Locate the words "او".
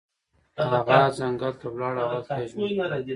2.03-2.07